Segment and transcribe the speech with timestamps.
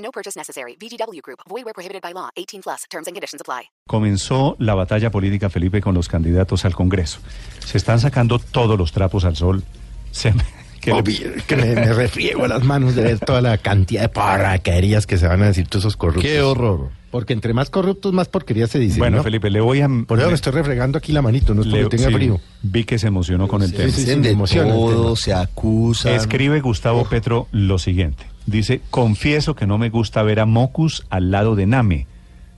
[0.00, 0.76] No purchase necessary.
[0.80, 1.40] VGW Group.
[1.48, 2.30] Void where prohibited by law.
[2.36, 2.84] 18 plus.
[2.90, 3.70] Terms and conditions apply.
[3.86, 7.20] Comenzó la batalla política, Felipe, con los candidatos al Congreso.
[7.64, 9.62] Se están sacando todos los trapos al sol.
[10.10, 10.32] Se
[10.80, 14.08] que le- Obvio, que me, me refriego las manos de ver toda la cantidad de
[14.08, 16.24] porquerías que se van a decir todos esos corruptos.
[16.24, 16.88] Qué horror.
[17.10, 18.98] Porque entre más corruptos, más porquerías se dicen.
[19.00, 19.22] Bueno, ¿no?
[19.24, 19.88] Felipe, le voy a...
[20.06, 22.14] Por eso le- me estoy refregando aquí la manito, no es porque le- tenga sí,
[22.14, 22.40] frío.
[22.62, 23.90] Vi que se emocionó con el tema.
[23.90, 25.16] sí, Dicen me de emociona todo, tema.
[25.16, 26.14] se acusan.
[26.14, 28.24] Escribe Gustavo Petro lo siguiente.
[28.46, 32.06] Dice, confieso que no me gusta ver a Mocus al lado de Name.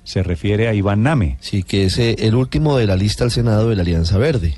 [0.05, 1.39] Se refiere a Iván Name.
[1.41, 4.55] Sí, que es eh, el último de la lista al Senado de la Alianza Verde.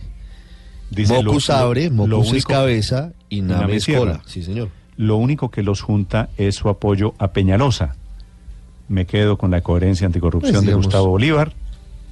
[0.91, 3.81] Dice, Mocus lo- abre, lo Mocus es único- cabeza y Name.
[3.81, 4.69] Sí, señor.
[4.97, 7.97] Lo único que los junta es su apoyo a Peñalosa.
[8.89, 11.53] Me quedo con la coherencia anticorrupción Pues, de Gustavo Bolívar.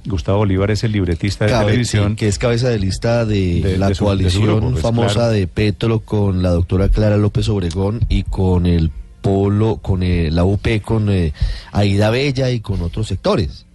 [0.05, 2.09] Gustavo Bolívar es el libretista de Cabe- televisión.
[2.11, 4.69] sí, que es cabeza de lista de, De- la de su- de su coalición grupo,
[4.71, 5.31] pues, famosa claro.
[5.31, 10.43] de Petro con la doctora Clara López Obregón y con el Polo, con eh, la
[10.43, 11.31] UP, con eh,
[11.71, 13.65] Aida Bella y con otros sectores.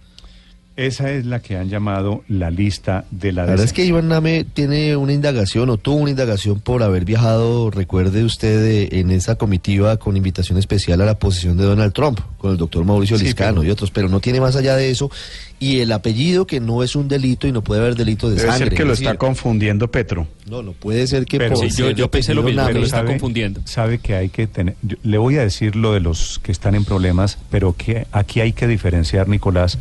[0.79, 3.83] Esa es la que han llamado la lista de la La verdad es que.
[3.83, 8.89] Iván Name tiene una indagación o tuvo una indagación por haber viajado, recuerde usted, eh,
[8.99, 12.85] en esa comitiva con invitación especial a la posición de Donald Trump, con el doctor
[12.85, 15.11] Mauricio Sí, Liscano pero- y otros, pero no tiene más allá de eso.
[15.59, 18.47] Y el apellido que no es un delito y no puede haber delito de Debe
[18.47, 18.67] sangre.
[18.69, 20.27] ser que lo es está decir, confundiendo Petro.
[20.49, 22.71] No, no puede ser que Pero- por Sí, yo- ser yo pensé lo mismo, Name-
[22.73, 23.59] pero está sabe- confundiendo.
[23.65, 24.75] Sabe que hay que tener.
[24.81, 28.39] yo- le voy a decir lo de los que están en problemas, pero que aquí
[28.39, 29.77] hay que diferenciar, Nicolás,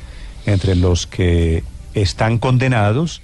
[0.48, 1.62] entre los que
[1.94, 3.22] están condenados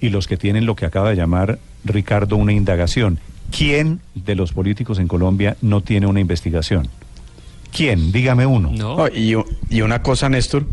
[0.00, 3.18] y los que tienen lo que acaba de llamar Ricardo una indagación.
[3.50, 6.88] ¿Quién de los políticos en Colombia no tiene una investigación?
[7.72, 8.12] ¿Quién?
[8.12, 8.70] Dígame uno.
[8.70, 8.96] No.
[8.96, 9.34] No, y,
[9.70, 10.66] y una cosa, Néstor,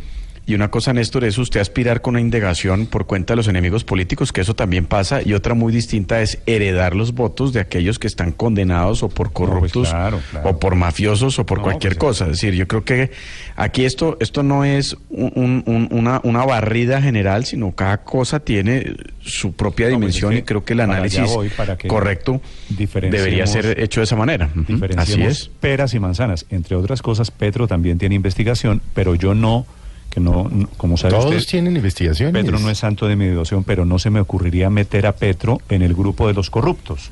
[0.47, 3.83] y una cosa, Néstor, es usted aspirar con una indagación por cuenta de los enemigos
[3.83, 7.97] políticos, que eso también pasa, y otra muy distinta es heredar los votos de aquellos
[8.00, 10.50] que están condenados o por pues corruptos, claro, claro.
[10.50, 12.25] o por mafiosos, o por No, cualquier pues, cosa.
[12.25, 13.11] Es decir, yo creo que
[13.55, 18.39] aquí esto, esto no es un- un- un- una, una barrida general, sino cada cosa
[18.39, 22.39] tiene su propia No, pues dimensión, y creo que el análisis voy, para que correcto
[22.69, 24.50] debería ser hecho de esa manera.
[24.97, 25.50] Así es.
[25.59, 26.45] peras y manzanas.
[26.50, 29.66] Entre otras cosas, Petro también tiene investigación, pero yo no,
[30.15, 32.33] que no, no- como sabe usted, Todos tienen investigaciones.
[32.33, 35.59] Petro no es santo de mi devoción, pero no se me ocurriría meter a Petro
[35.69, 37.11] en el grupo de los corruptos.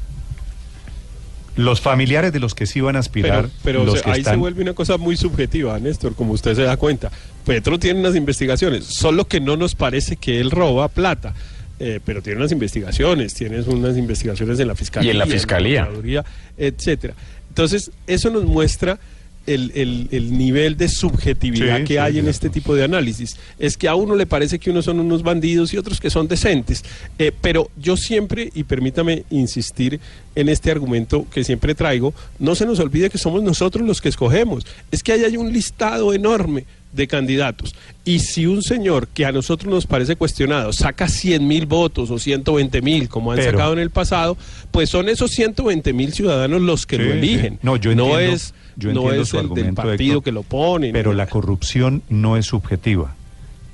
[1.56, 4.12] Los familiares de los que sí van a aspirar, Pero, pero los o sea, que
[4.12, 7.12] ahí están- se vuelve una cosa muy subjetiva, Néstor, como usted se da cuenta.
[7.46, 11.34] Petro tiene unas investigaciones, solo que no nos parece que él roba plata.
[11.80, 15.82] eh, pero tiene unas investigaciones, tienes unas investigaciones en la fiscalía, Y en la Fiscalía.
[15.82, 16.24] Procuraduría,
[16.56, 17.14] etcétera.
[17.50, 19.00] Entonces, eso nos muestra
[19.46, 23.38] el, el- el nivel de subjetividad Sí, que sí, hay en este tipo de análisis.
[23.60, 26.28] Es que a uno le parece que unos son unos bandidos y otros que son
[26.28, 26.84] decentes.
[27.20, 30.00] Eh, pero yo siempre, y permítame insistir
[30.36, 34.10] en este argumento que siempre traigo, no se nos olvide que somos nosotros los que
[34.10, 34.66] escogemos.
[34.92, 37.74] Es que ahí hay un listado enorme de candidatos.
[38.06, 42.20] Y si un señor que a nosotros nos parece cuestionado saca 100 mil votos o
[42.20, 44.38] 120 mil, como han Pero- sacado en el pasado,
[44.72, 47.18] pues son esos 120 mil ciudadanos los que Sí, lo sí.
[47.18, 47.60] eligen.
[47.64, 50.32] No, yo no entiendo- es, yo no entiendo es su el del partido Héctor, que
[50.32, 50.92] lo pone.
[50.92, 53.16] Pero la corrupción no es subjetiva.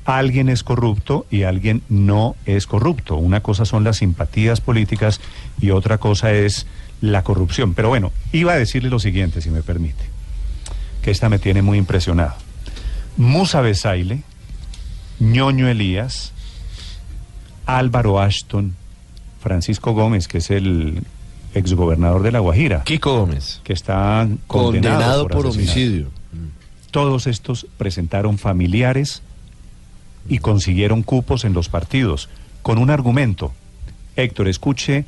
[0.05, 3.15] Alguien es corrupto y alguien no es corrupto.
[3.15, 5.21] Una cosa son las simpatías políticas
[5.61, 6.65] y otra cosa es
[7.01, 7.73] la corrupción.
[7.73, 10.03] Pero bueno, iba a decirle lo siguiente, si me permite,
[11.01, 12.33] que esta me tiene muy impresionado.
[13.17, 14.23] Musa Besaile,
[15.19, 16.31] Ñoño Elías,
[17.65, 18.75] Álvaro Ashton,
[19.41, 21.03] Francisco Gómez, que es el
[21.53, 25.71] exgobernador de La Guajira, Kiko Gómez, que está condenado, condenado por asesinato.
[25.71, 26.07] homicidio.
[26.91, 29.21] Todos estos presentaron familiares
[30.27, 32.29] y consiguieron cupos en los partidos
[32.61, 33.51] con un argumento.
[34.15, 35.05] Héctor, escuche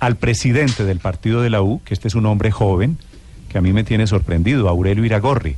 [0.00, 2.98] al presidente del partido de la U, que este es un hombre joven,
[3.48, 5.56] que a mí me tiene sorprendido, Aurelio Iragorri,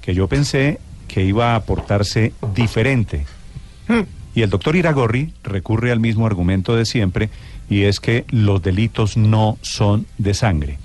[0.00, 3.26] que yo pensé que iba a portarse diferente.
[4.34, 7.28] Y el doctor Iragorri recurre al mismo argumento de siempre,
[7.72, 10.78] y es que los delitos no son de sangre.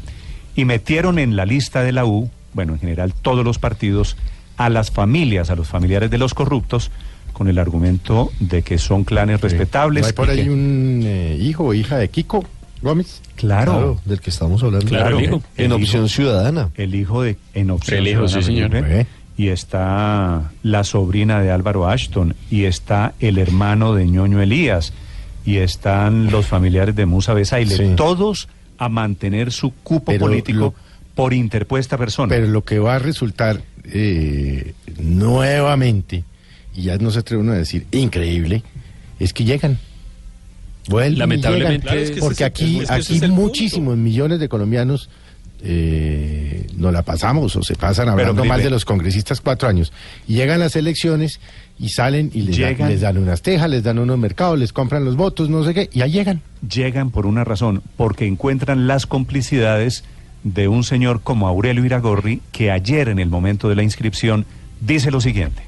[0.55, 4.15] Y metieron en la lista de la U, bueno, en general todos los partidos,
[4.57, 6.89] a las familias, a los familiares de los corruptos,
[7.33, 10.01] con el argumento de que son clanes respetables.
[10.01, 12.43] ¿No hay por ahí que- un eh, hijo o hija de Kiko?
[12.81, 13.21] Gómez.
[13.35, 14.87] Claro, Claro, del que estamos hablando.
[14.87, 15.41] Claro, el hijo.
[15.57, 16.09] En El opción hijo.
[16.15, 16.69] ciudadana.
[16.75, 18.75] el hijo de en opción El hijo, Ciudadana, sí, señor.
[18.75, 19.05] Eh.
[19.37, 24.93] y está la sobrina de Álvaro Ashton y está el hermano de ñoño Elías
[25.47, 27.94] y están los familiares de Musa Besaile, Sí.
[27.95, 30.73] todos a mantener su cupo Pero político lo-
[31.15, 32.29] por interpuesta persona.
[32.29, 36.25] Pero lo que va a resultar eh, nuevamente,
[36.75, 38.61] y ya no se atreve uno a decir increíble,
[39.19, 39.77] es que llegan.
[40.89, 41.81] Vuelven Lamentablemente- llegan.
[41.81, 45.09] Claro, es que porque aquí, es que ese aquí muchísimos millones de colombianos
[45.63, 49.91] eh, nos la pasamos o se pasan hablando Felipe- más de los congresistas cuatro años.
[50.27, 51.39] Y llegan las elecciones
[51.79, 52.89] y salen y les, dan- Llegan.
[52.89, 55.89] les dan unas tejas, les dan unos mercados, les compran los votos, no sé qué,
[55.94, 56.41] y ahí llegan.
[56.68, 60.03] llegan por una razón, porque encuentran las complicidades
[60.44, 64.45] de un señor como Aurelio Iragorri, que ayer en el momento de la inscripción
[64.81, 65.62] dice lo siguiente.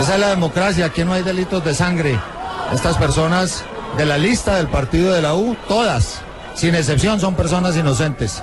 [0.00, 2.18] Esa es la democracia, aquí no hay delitos de sangre.
[2.74, 3.64] Estas personas
[3.96, 6.20] de la lista del partido de la U, todas,
[6.54, 8.42] sin excepción, son personas inocentes.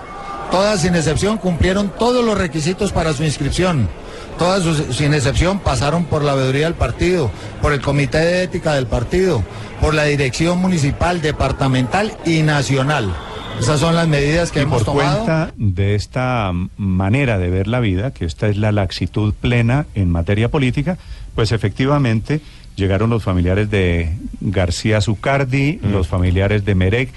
[0.51, 3.88] Todas, sin excepción, cumplieron todos los requisitos para su inscripción.
[4.37, 7.31] Todas, sus- sin excepción, pasaron por la veeduría del partido,
[7.61, 9.43] por el comité de ética del partido,
[9.79, 13.13] por la dirección municipal, departamental y nacional.
[13.59, 15.17] Esas son las medidas que y hemos por tomado.
[15.17, 19.85] cuenta de esta mm, manera de ver la vida, que esta es la laxitud plena
[19.93, 20.97] en materia política,
[21.35, 22.41] pues efectivamente
[22.75, 24.11] llegaron los familiares de
[24.41, 27.09] García Zucardi, los familiares de Merec,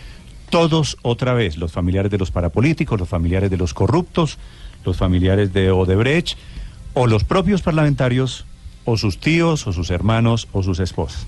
[0.50, 4.38] todos otra vez, los familiares de los parapolíticos, los familiares de los corruptos,
[4.84, 6.36] los familiares de Odebrecht,
[6.98, 8.46] o los propios parlamentarios,
[8.86, 11.26] o sus tíos, o sus hermanos, o sus esposas.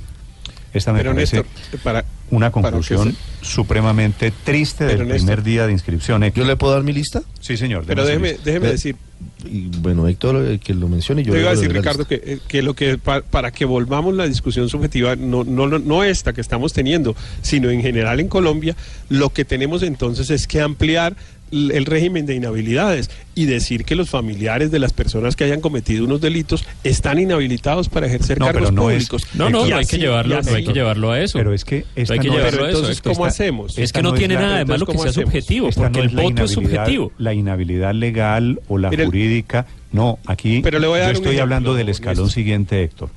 [0.72, 5.66] Esta me Pero parece Néstor, para, una conclusión supremamente triste Pero, del Néstor- primer día
[5.66, 6.22] de inscripción.
[6.22, 6.44] Héctor.
[6.44, 7.22] ¿Yo le puedo dar mi lista?
[7.40, 7.84] Sí, señor.
[7.86, 8.44] Pero déjeme, lista.
[8.44, 8.96] déjeme decir,
[9.44, 11.22] Y bueno, Héctor, eh, que lo mencione.
[11.24, 13.64] Yo Yo iba a decir, la Ricardo, que, eh, que lo que pa- para que
[13.64, 18.20] volvamos la discusión subjetiva, no, no, no- no esta que estamos teniendo, sino en general
[18.20, 18.76] en Colombia,
[19.08, 21.16] lo que tenemos entonces es que ampliar
[21.50, 26.04] el régimen de inhabilidades y decir que los familiares de las personas que hayan cometido
[26.04, 29.26] unos delitos están inhabilitados para ejercer No, cargos es- públicos.
[29.34, 31.38] No, no, no hay así- que llevarlo, no hay que llevarlo a eso.
[31.38, 32.78] Pero es que esta hay que no es- llevarlo a eso.
[32.78, 33.78] entonces, es que ¿cómo esta- hacemos?
[33.78, 35.30] Es que no, tiene la- nada de malo que ¿cómo sea hacemos?
[35.32, 37.12] subjetivo, Esta porque no el voto es subjetivo.
[37.18, 39.66] La inhabilidad legal o la jurídica.
[39.92, 43.10] No, aquí Pero le voy a yo dar estoy hablando del escalón siguiente, Héctor.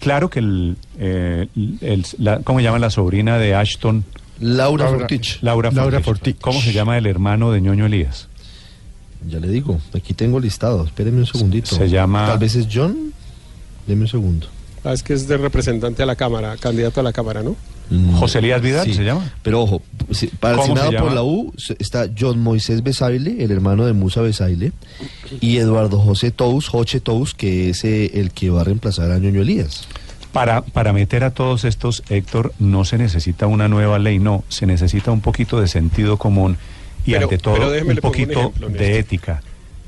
[0.00, 1.46] Claro que el, eh,
[1.80, 4.04] el- la, ¿cómo se llama la sobrina de Ashton?
[4.40, 5.38] Laura, Laura- Fortich.
[5.42, 6.04] Laura, Laura Fortich.
[6.36, 6.40] Fortich.
[6.40, 8.28] ¿Cómo se llama el hermano de ñoño Elías?
[9.28, 10.84] Ya le digo, aquí tengo listado.
[10.84, 11.74] Espéreme un segundito.
[11.76, 13.12] Se llama- Tal vez es John.
[13.86, 14.46] Deme un segundo.
[14.84, 17.56] Ah, es que es de representante a la Cámara, candidato a la Cámara, ¿no?
[17.90, 19.30] Mm, José Elías Vidal, ¿se llama?
[19.42, 19.82] Pero ojo,
[20.40, 23.92] para el ¿Cómo se Senado por la U está John Moisés Besaile, el hermano de
[23.94, 24.72] Musa Besaile,
[25.40, 29.18] y Eduardo José Tous, Joche Tous, que es eh, el que va a reemplazar a
[29.18, 29.86] Ñoño Elías.
[30.34, 34.66] Para, para meter a todos estos, Héctor, no se necesita una nueva ley, no, se
[34.66, 36.58] necesita un poquito de sentido común
[37.06, 39.40] y Pero- ante todo un poquito ejemplo, de ética,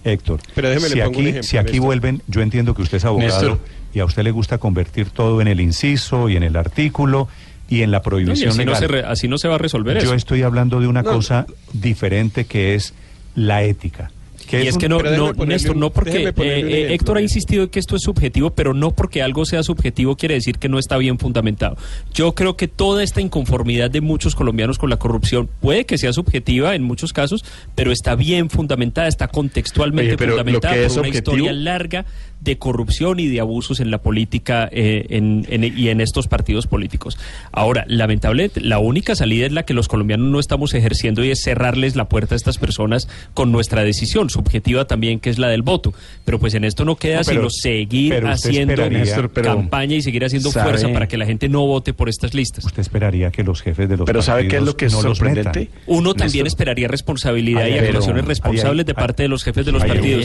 [0.04, 0.40] Héctor.
[0.54, 1.84] Pero déjeme si le pongo un aquí, ejemplo, si aquí Néstor.
[1.86, 3.58] vuelven, yo entiendo que usted es abogado Néstor.
[3.92, 7.28] y a usted le gusta convertir todo en el inciso y en el artículo
[7.68, 8.78] y en la No, prohibición así, no legal.
[8.80, 10.14] se re- así no se va a resolver Yo eso.
[10.14, 11.10] estoy hablando de una No.
[11.10, 12.94] cosa diferente que es
[13.34, 14.12] la ética.
[14.52, 15.02] Y es un- que no, no
[15.34, 18.50] ponerle Néstor, no porque eh, eh, ejemplo, Héctor ha insistido en que esto es subjetivo,
[18.50, 21.76] pero no porque algo sea subjetivo quiere decir que no está bien fundamentado.
[22.14, 26.12] Yo creo que toda esta inconformidad de muchos colombianos con la corrupción puede que sea
[26.12, 27.44] subjetiva en muchos casos,
[27.74, 32.04] pero está bien fundamentada, está contextualmente Oye, fundamentada por es una objetivo- historia larga
[32.46, 36.66] de corrupción y de abusos en la política eh, en- en- y en estos partidos
[36.66, 37.18] políticos.
[37.52, 41.42] Ahora, lamentablemente, la única salida es la que los colombianos no estamos ejerciendo y es
[41.42, 45.62] cerrarles la puerta a estas personas con nuestra decisión, subjetiva también, que es la del
[45.62, 45.92] voto.
[46.24, 49.48] Pero pues en esto no queda No, pero- sino seguir pero haciendo esperaría- Néstor, pero-
[49.54, 50.70] campaña y seguir haciendo ¿sabe?
[50.70, 52.64] fuerza para que la gente no vote por estas listas.
[52.64, 55.02] Usted esperaría que los jefes de los Pero ¿sabe qué es lo que es no
[55.02, 55.68] los sorprendente?
[55.86, 60.24] Uno también esperaría responsabilidad y actuaciones responsables de parte de los jefes de los partidos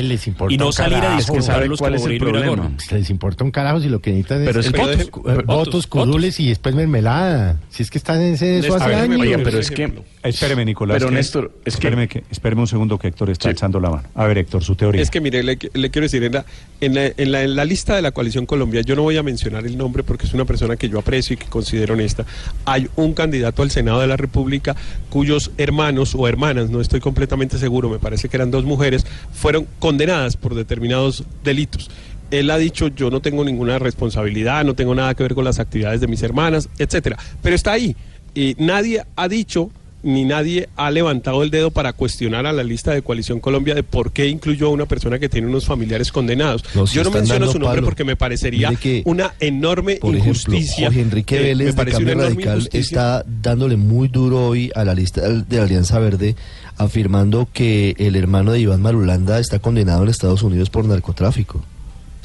[0.50, 1.18] y no salir a carajo.
[1.18, 1.82] disculparlos
[2.16, 3.00] Es que ¿sabe como cuál es el problema?
[3.00, 5.46] Les importa un carajo si lo que necesitan Pero es, es es votos, votos, votos,
[5.46, 7.58] votos, curules y después mermelada.
[7.70, 9.20] Si es que están en ese- eso hace años.
[9.20, 10.04] Oye, pero es que ejemplo.
[10.24, 10.98] Espéreme, Nicolás.
[10.98, 14.04] Pero, que- Néstor, es espéreme, que, espéreme un segundo que Héctor está alzando la mano.
[14.14, 15.02] A ver, Héctor, su teoría.
[15.02, 16.46] Es que mire, le, le quiero decir, en la,
[16.80, 19.24] en, la, en, la, en la lista de la coalición Colombia, yo no voy a
[19.24, 22.26] mencionar el nombre porque es una persona que yo aprecio y que considero honesta.
[22.66, 24.76] Hay un candidato al Senado de la República
[25.10, 29.66] cuyos hermanos o hermanas, no estoy completamente seguro, me parece que eran dos mujeres, fueron
[29.80, 31.90] condenadas por determinados delitos.
[32.30, 35.60] Él ha dicho, yo no tengo ninguna responsabilidad, no tengo nada que ver con las
[35.60, 37.18] actividades de mis hermanas, etcétera.
[37.42, 37.96] Pero está ahí.
[38.34, 39.70] Y nadie ha dicho
[40.04, 43.84] ni nadie ha levantado el dedo para cuestionar a la lista de Coalición Colombia de
[43.84, 46.64] por qué incluyó a una persona que tiene unos familiares condenados.
[46.92, 50.88] Yo no menciono su nombre porque me parecería que, una enorme Por ejemplo, injusticia.
[50.88, 52.80] Jorge Enrique Eh, me Vélez de Cambio Radical injusticia.
[52.80, 56.36] está dándole muy duro hoy a la lista de la Alianza Verde,
[56.78, 61.64] afirmando que el hermano de Iván Marulanda está condenado en Estados Unidos por narcotráfico.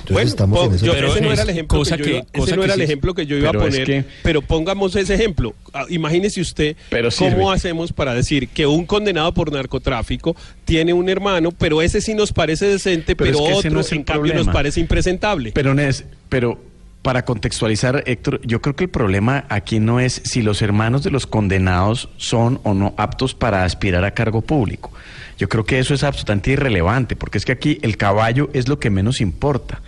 [0.08, 0.28] Entonces Bueno,
[0.62, 2.58] estamos en yo- Pero ese no era el ejemplo cosa que, yo que- ese no
[2.62, 5.54] que era el ejemplo que yo iba a es poner, que- pero pongamos ese ejemplo.
[5.72, 7.32] Ah, Imagínese usted Pero sirve.
[7.34, 12.14] cómo hacemos para decir que un condenado por narcotráfico tiene un hermano, pero ese sí
[12.14, 14.44] nos parece decente, Pero pero, otro no en cambio problema.
[14.44, 15.52] nos parece impresentable.
[15.52, 16.60] Pero, Nes, pero
[17.06, 21.12] para contextualizar, Héctor, yo creo que el problema aquí no es si los hermanos de
[21.12, 24.90] los condenados son o no aptos para aspirar a cargo público.
[25.38, 28.80] Yo creo que eso es absolutamente irrelevante, porque es que aquí el caballo es lo
[28.80, 29.82] que menos importa.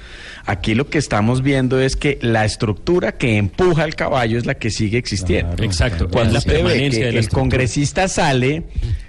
[0.50, 4.55] Aquí lo que estamos viendo es que la estructura que empuja al caballo es la
[4.55, 5.50] que sigue existiendo.
[5.57, 8.62] Claro, Exacto, Cuando usted ve que el congresista sale,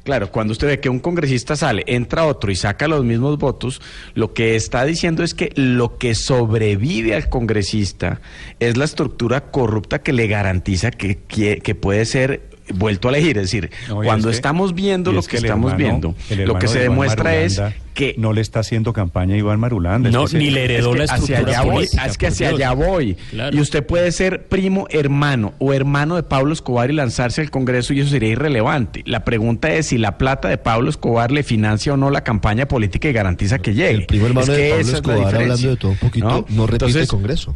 [0.04, 3.82] claro, cuando usted ve que un congresista sale, entra otro y saca los mismos votos,
[4.16, 8.20] lo que está diciendo es que lo que sobrevive al congresista
[8.60, 13.38] es la estructura corrupta que le garantiza que, que, que puede ser vuelto a elegir.
[13.38, 16.60] Es decir, No, cuando es que- estamos viendo lo es que, estamos hermano- viendo, lo
[16.60, 17.62] que se demuestra es
[18.00, 20.10] que no le está haciendo campaña a Iván Marulanda.
[20.10, 22.06] es No, que se- ni le heredó es la que hacia estructura allá voy, política.
[22.06, 22.60] es que hacia Dios.
[22.60, 23.14] allá voy.
[23.30, 23.56] Claro.
[23.58, 27.94] Y usted puede ser primo, hermano o hermano de Pablo Escobar y lanzarse al Congreso
[27.94, 29.04] y eso sería irrelevante.
[29.06, 32.68] La pregunta es si la plata de Pablo Escobar le financia o no la campaña
[32.68, 33.90] política y garantiza que llegue.
[33.92, 36.66] El primo hermano Es que de Pablo es Escobar, hablando de todo un poquito, no,
[36.68, 37.56] repite Entonces, Congreso.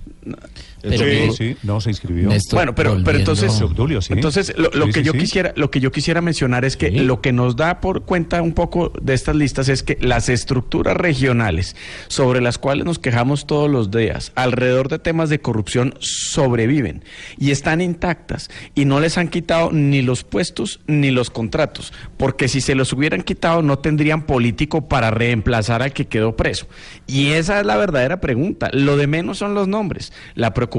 [0.84, 2.28] Pero Sí, que- sí, no se inscribió.
[2.28, 4.12] Néstor, bueno, pero, pero entonces, Obdulio, sí.
[4.12, 5.18] entonces lo, lo Sí, que sí, yo sí.
[5.20, 7.00] quisiera, lo que yo quisiera mencionar es que Sí.
[7.00, 10.98] lo que nos da por cuenta un poco de estas listas es que las estructuras
[10.98, 11.78] regionales
[12.10, 17.06] sobre las cuales nos quejamos todos los días alrededor de temas de corrupción sobreviven
[17.38, 22.50] y están intactas y no les han quitado ni los puestos ni los contratos, porque
[22.50, 26.68] si se los hubieran quitado no tendrían político para reemplazar al que quedó preso.
[27.08, 28.70] Y esa es la verdadera pregunta.
[28.74, 30.12] Lo de menos son los nombres.
[30.36, 30.73] La preocupación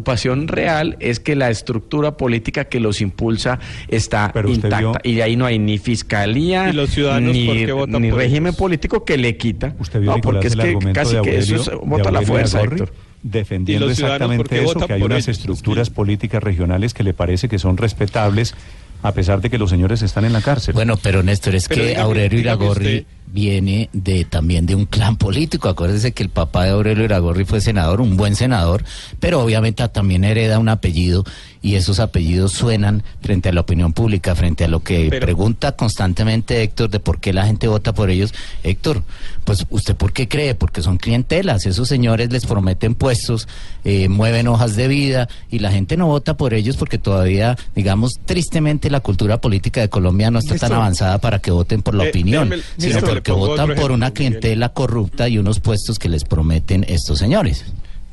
[0.49, 3.59] real es que la estructura política que los impulsa
[3.89, 7.47] está Pero intacta vio- y de ahí no hay ni fiscalía ¿Y los ciudadanos ni,
[7.47, 8.57] por qué votan ni por régimen ellos?
[8.57, 9.75] político que le quita.
[9.79, 11.87] Usted vio, no, Nicolás, porque es el que argumento casi de que eso es Aurelio-
[11.89, 12.93] voto a la fuerza, Héctor.
[13.23, 15.39] defendiendo ¿Y los ciudadanos por exactamente eso, que hay unas ellos?
[15.39, 18.55] estructuras políticas regionales que le parece que son respetables
[19.03, 20.73] a pesar de que los señores están en la cárcel.
[20.75, 23.05] Bueno, pero Néstor, es Pero que dígame- Aurelio Iragorri usted-
[23.35, 25.69] viene de también de un clan político.
[25.69, 28.85] Acuérdese que el papá de Aurelio Iragorri fue senador, un buen senador,
[29.19, 31.25] pero obviamente también hereda un apellido
[31.61, 35.73] y esos apellidos suenan frente a la opinión pública, frente a lo que Pero- pregunta
[35.73, 38.33] constantemente Héctor de por qué la gente vota por ellos.
[38.63, 39.03] Héctor,
[39.45, 40.55] pues usted por qué cree?
[40.55, 43.49] Porque son clientelas, esos señores les prometen puestos,
[43.85, 48.13] eh, mueven hojas de vida y la gente no vota por ellos porque todavía, digamos,
[48.27, 52.05] tristemente la cultura política de Colombia no está tan avanzada para que voten por la
[52.05, 56.85] Eh, opinión, sino porque votan por una clientela corrupta y unos puestos que les prometen
[56.89, 57.65] estos señores.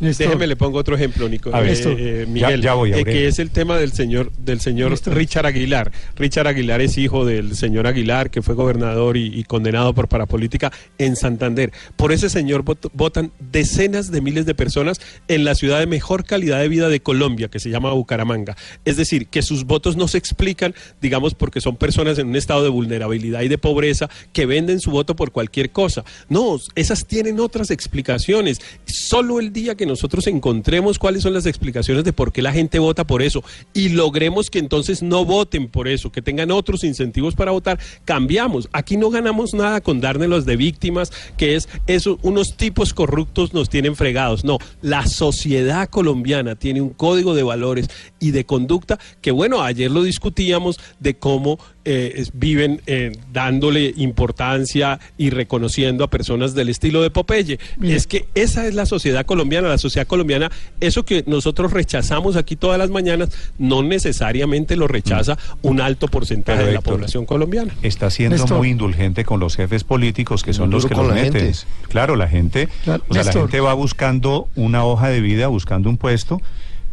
[0.01, 1.53] Néstor, Déjeme le pongo otro ejemplo, Nico.
[1.55, 4.31] A ver, Eh, eh, Ya- Miguel, ya voy, eh, que es el tema del señor
[4.33, 5.15] del señor Néstor.
[5.15, 5.91] Richard Aguilar.
[6.17, 10.71] Richard Aguilar es hijo del señor Aguilar, que fue gobernador y, y condenado por parapolítica
[10.97, 11.71] en Santander.
[11.95, 16.25] Por ese señor vot- votan decenas de miles de personas en la ciudad de mejor
[16.25, 18.57] calidad de vida de Colombia, que se llama Bucaramanga.
[18.85, 22.63] Es decir, que sus votos no se explican, digamos, porque son personas en un estado
[22.63, 26.03] de vulnerabilidad y de pobreza que venden su voto por cualquier cosa.
[26.27, 28.59] No, esas tienen otras explicaciones.
[28.85, 32.79] Solo el día que nosotros encontremos cuáles son las explicaciones de por qué la gente
[32.79, 33.43] vota por eso
[33.73, 38.69] y logremos que entonces no voten por eso, que tengan otros incentivos para votar, cambiamos.
[38.71, 43.69] Aquí no ganamos nada con dárnelos de víctimas, que es eso, unos tipos corruptos nos
[43.69, 44.43] tienen fregados.
[44.43, 49.91] No, la sociedad colombiana tiene un código de valores y de conducta que, bueno, ayer
[49.91, 56.69] lo discutíamos de cómo eh, es- viven eh, dándole importancia y reconociendo a personas del
[56.69, 57.59] estilo de Popeye.
[57.81, 59.67] Es que esa es la sociedad colombiana.
[59.69, 65.37] La sociedad colombiana, eso que nosotros rechazamos aquí todas las mañanas, no necesariamente lo rechaza
[65.61, 67.73] un alto porcentaje Pero, de la población colombiana.
[67.81, 68.57] está siendo Néstor.
[68.57, 71.41] muy indulgente con los jefes políticos que son los que los la meten.
[71.53, 71.57] gente.
[71.89, 75.89] Claro, la gente, Claro, o sea, la gente va buscando una hoja de vida, buscando
[75.89, 76.41] un puesto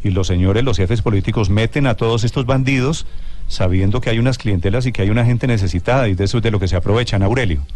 [0.02, 3.04] y los señores, los jefes políticos meten a todos estos bandidos
[3.48, 6.42] sabiendo que hay unas clientelas y que hay una gente necesitada y de eso es
[6.42, 7.66] de lo que se aprovechan, Aurelio.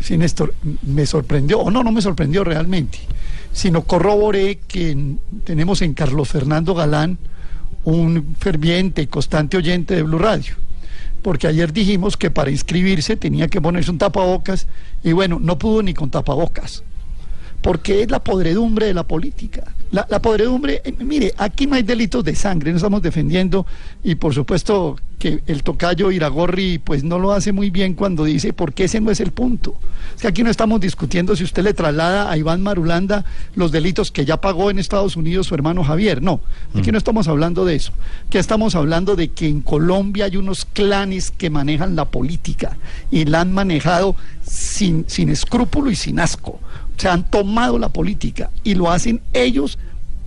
[0.00, 2.98] Sí, Néstor, me sorprendió, o no, no me sorprendió realmente,
[3.52, 7.18] sino corroboré que en- tenemos en Carlos Fernando Galán
[7.84, 10.54] un ferviente y constante oyente de Blue Radio.
[11.22, 14.66] Porque ayer dijimos que para inscribirse tenía que ponerse un tapabocas
[15.04, 16.82] y bueno, no pudo ni con tapabocas.
[17.60, 19.72] Porque es la podredumbre de la política.
[19.92, 23.66] La, la podredumbre, eh, mire, aquí no hay delitos de sangre, no estamos defendiendo
[24.02, 28.52] y por supuesto que el tocayo Iragorri pues no lo hace muy bien cuando dice
[28.52, 29.76] porque ese no es el punto.
[30.16, 34.10] Es que aquí no estamos discutiendo si usted le traslada a Iván Marulanda los delitos
[34.10, 36.22] que ya pagó en Estados Unidos su hermano Javier.
[36.22, 36.40] No,
[36.74, 37.92] aquí no estamos hablando de eso.
[38.26, 42.76] Aquí estamos hablando de que en Colombia hay unos clanes que manejan la política
[43.12, 46.58] y la han manejado sin, sin escrúpulo y sin asco.
[47.02, 49.76] Se han tomado la política y lo hacen ellos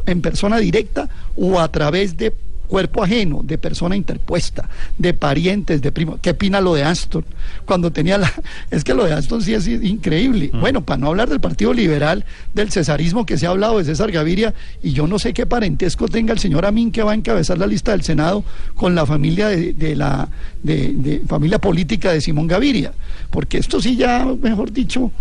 [0.05, 2.33] en persona directa o a través de
[2.67, 4.67] cuerpo ajeno, de persona interpuesta,
[4.97, 6.19] de parientes, de primos.
[6.21, 7.23] ¿Qué opina lo de Aston?
[7.63, 8.29] Cuando tenía la...
[8.71, 10.51] Es que lo de Aston sí es increíble.
[10.51, 14.11] Bueno, para no hablar del Partido Liberal, del cesarismo que se ha hablado de César
[14.11, 14.53] Gaviria,
[14.83, 17.67] y yo no sé qué parentesco tenga el señor Amin que va a encabezar la
[17.67, 20.27] lista del Senado con la familia de, de la
[20.61, 22.91] de, de familia política de Simón Gaviria.
[23.29, 25.13] Porque esto sí ya, mejor dicho,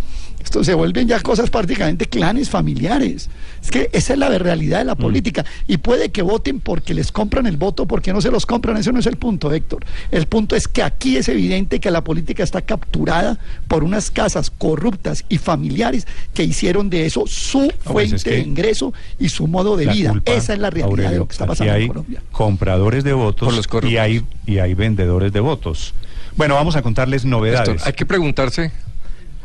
[0.45, 3.29] esto se vuelven ya cosas prácticamente clanes familiares.
[3.61, 5.43] Es que esa es la realidad de la política.
[5.67, 8.77] Y puede que voten porque les compran el voto, porque no se los compran.
[8.77, 9.83] Eso no es el punto, Héctor.
[10.11, 14.51] El punto es que aquí es evidente que la política está capturada por unas casas
[14.51, 19.29] corruptas y familiares que hicieron de eso su pues es fuente que de ingreso y
[19.29, 20.11] su modo de vida.
[20.11, 22.21] culpa, esa es la realidad de lo que está pasando hay en Colombia.
[22.31, 23.91] compradores de votos Por los corruptos.
[23.91, 25.95] y hay, y hay vendedores de votos.
[26.37, 27.83] Bueno, vamos a contarles novedades.
[27.87, 28.71] Hay que preguntarse,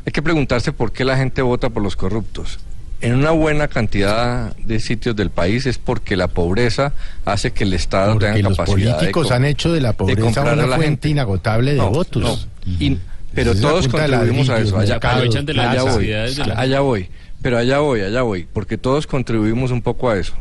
[0.06, 2.58] hay que preguntarse por qué la gente vota por los corruptos.
[3.02, 6.92] En una buena cantidad de sitios del país es porque la pobreza
[7.24, 10.42] hace que el Estado Porque tenga los capacidad políticos de han hecho de la pobreza
[10.42, 11.08] una la fuente gente.
[11.08, 12.22] inagotable de No, votos.
[12.22, 12.38] no.
[12.78, 12.98] Y-
[13.34, 14.76] pero todos contribuimos a eso.
[14.76, 15.84] Allá, mercados, de las plazas.
[15.96, 17.08] necesidades de la- allá voy.
[17.40, 18.46] Pero allá voy, allá voy.
[18.52, 20.34] Porque todos contribuimos un poco a eso.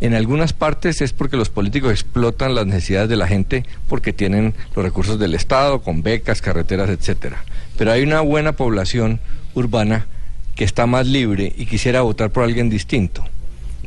[0.00, 4.52] En algunas partes es porque los políticos explotan las necesidades de la gente porque tienen
[4.74, 7.44] los recursos del Estado, con becas, carreteras, etcétera.
[7.76, 9.20] Pero hay una buena población
[9.54, 10.06] urbana
[10.54, 13.24] que está más libre y quisiera votar por alguien distinto.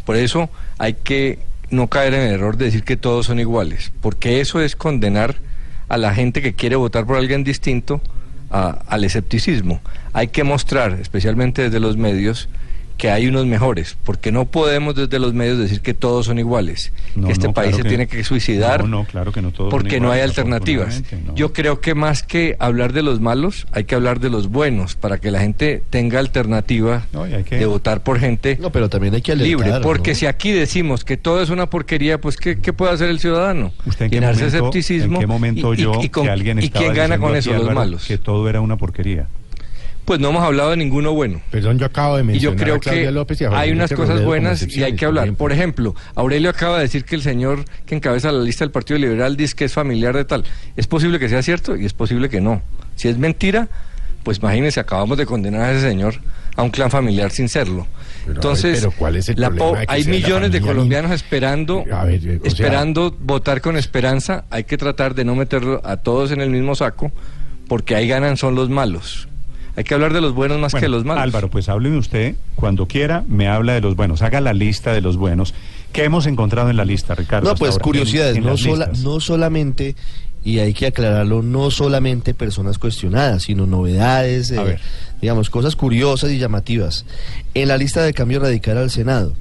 [0.05, 1.39] Por eso hay que
[1.69, 5.35] no caer en el error de decir que todos son iguales, porque eso es condenar
[5.89, 8.01] a la gente que quiere votar por alguien distinto
[8.49, 9.81] a- al escepticismo.
[10.13, 12.49] Hay que mostrar, especialmente desde los medios,
[12.97, 16.91] que hay unos mejores, porque no podemos desde los medios decir que todos son iguales,
[17.15, 19.41] No, que este no, país claro se que- tiene que suicidar No, no, claro que
[19.41, 21.03] no todos son porque no hay alternativas.
[21.35, 24.95] Yo creo que más que hablar de los malos, hay que hablar de los buenos,
[24.95, 28.71] para que la gente tenga alternativa No, y hay que- de votar por gente No,
[28.71, 29.79] pero también hay que alertar, libre.
[29.83, 30.15] Porque ¿no?
[30.15, 33.71] si aquí decimos que todo es una porquería, pues ¿qué, qué puede hacer el ciudadano?
[33.85, 35.15] ¿Usted en qué Llenarse de momento, escepticismo.
[35.15, 37.35] en qué momento y, y- yo y con- que alguien ¿y estaba quién gana con
[37.35, 37.53] eso?
[37.53, 38.05] Los malos.
[38.07, 39.27] Que todo era una porquería.
[40.07, 41.41] Pues no hemos hablado de ninguno bueno.
[41.51, 43.71] Perdón, yo acabo de Y yo mencionar creo a Claudia que López y a hay
[43.73, 45.33] unas cosas buenas y hay que hablar.
[45.33, 48.97] Por ejemplo, Aurelio acaba de decir que el señor que encabeza la lista del Partido
[48.99, 50.45] Liberal dice que es familiar de tal.
[50.77, 52.61] Es posible que sea cierto y es posible que no.
[52.95, 53.67] Si es mentira,
[54.23, 56.15] pues imagínense, acabamos de condenar a ese señor
[56.55, 57.85] a un clan familiar sin serlo.
[58.23, 59.49] Pero, Entonces, pero ¿cuál es el la
[59.89, 64.45] hay la millones de colombianos esperando, ver, sea- esperando votar con esperanza.
[64.51, 67.11] Hay que tratar de no meterlo a todos en el mismo saco,
[67.67, 69.27] porque ahí ganan son los malos.
[69.77, 71.23] Hay que hablar de los buenos más que de Bueno, los malos.
[71.23, 75.01] Álvaro, pues hábleme usted cuando quiera, me habla de los buenos, haga la lista de
[75.01, 75.53] los buenos.
[75.93, 77.47] ¿Qué hemos encontrado en la lista, Ricardo?
[77.47, 77.83] No, pues ahora?
[77.83, 79.95] curiosidades, En- en no, sola- no solamente,
[80.43, 84.79] y hay que aclararlo, no solamente personas cuestionadas, sino novedades, eh, A ver.
[85.21, 87.05] digamos, cosas curiosas y llamativas.
[87.53, 89.33] En la lista de cambio radical al Senado,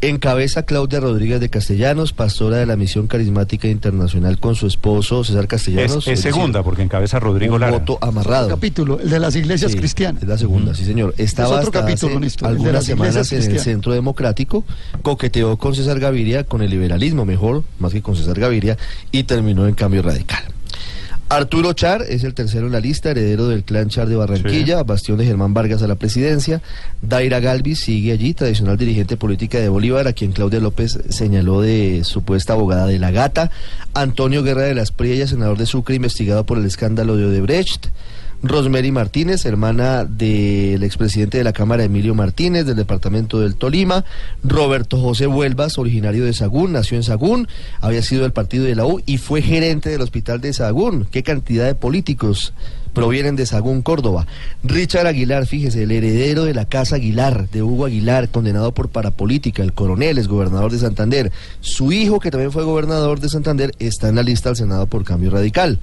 [0.00, 5.48] encabeza Claudia Rodríguez de Castellanos, pastora de la Misión Carismática Internacional con su esposo César
[5.48, 6.06] Castellanos.
[6.06, 7.78] Es, es segunda, porque encabeza Rodrigo un Lara.
[7.78, 8.48] voto amarrado.
[8.48, 10.22] Capítulo, el de las iglesias Sí, cristianas.
[10.22, 11.14] Es la segunda, sí señor.
[11.18, 13.60] Estaba otro hasta capítulo, hace algunas las semanas iglesias en el.
[13.60, 14.64] Centro Democrático,
[15.02, 18.76] coqueteó con César Gaviria, con el liberalismo mejor, más que con César Gaviria,
[19.10, 20.42] y terminó en cambio radical.
[21.30, 25.18] Arturo Char es el tercero en la lista, heredero del clan Char de Barranquilla, bastión
[25.18, 26.62] de Germán Vargas a la presidencia.
[27.02, 32.00] Daira Galvis sigue allí, tradicional dirigente política de Bolívar, a quien Claudia López señaló de
[32.04, 33.50] supuesta abogada de la gata.
[33.92, 37.88] Antonio Guerra de las Priellas, senador de Sucre, investigado por el escándalo de Odebrecht.
[38.42, 44.04] Rosemary Martínez, hermana del expresidente de la Cámara Emilio Martínez, del departamento del Tolima.
[44.44, 47.48] Roberto José Vuelvas, originario de Sagún, nació en Sagún,
[47.80, 51.08] había sido del partido de la U y fue gerente del hospital de Sagún.
[51.10, 52.54] ¿Qué cantidad de políticos
[52.92, 54.28] provienen de Sagún, Córdoba?
[54.62, 59.64] Richard Aguilar, fíjese, el heredero de la Casa Aguilar, de Hugo Aguilar, condenado por parapolítica,
[59.64, 61.32] el coronel, es gobernador de Santander.
[61.60, 65.02] Su hijo, que también fue gobernador de Santander, está en la lista al Senado por
[65.02, 65.80] cambio radical.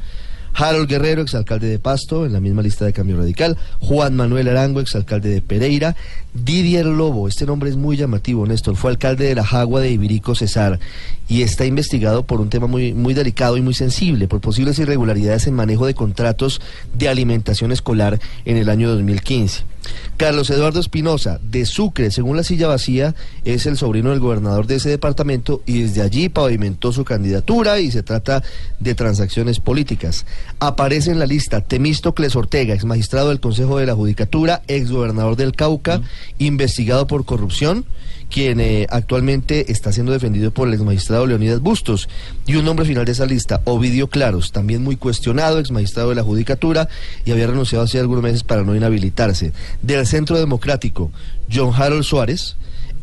[0.58, 3.58] Harold Guerrero, exalcalde de Pasto, en la misma lista de Cambio Radical.
[3.80, 5.98] Juan Manuel Arango, exalcalde de Pereira.
[6.34, 10.34] Didier Lobo, este nombre es muy llamativo, Néstor, fue alcalde de la Jagua de Ibirico
[10.34, 10.80] Cesar
[11.28, 15.48] y está investigado por un tema muy, muy delicado y muy sensible, por posibles irregularidades
[15.48, 16.62] en manejo de contratos
[16.94, 19.75] de alimentación escolar en el año 2015.
[20.18, 24.76] Carlos Eduardo Espinosa, de Sucre, según la silla vacía, es el sobrino del gobernador de
[24.76, 28.44] ese departamento y desde allí pavimentó su candidatura y se trata
[28.80, 30.26] de transacciones políticas.
[30.60, 35.36] Aparece en la lista Temístocles Ortega, ex magistrado del Consejo de la Judicatura, ex gobernador
[35.36, 36.02] del Cauca,
[36.38, 37.86] investigado por corrupción
[38.30, 42.10] quien eh, actualmente está siendo defendido por el ex magistrado Leonidas Bustos.
[42.46, 46.16] Y un nombre final de esa lista, Ovidio Claros, también muy cuestionado, ex magistrado de
[46.16, 46.88] la Judicatura
[47.26, 49.54] y había renunciado hace algunos meses para no inhabilitarse.
[49.82, 51.12] Del Centro Democrático,
[51.52, 52.56] John Harold Suárez,